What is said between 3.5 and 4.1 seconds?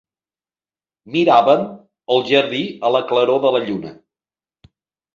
la lluna.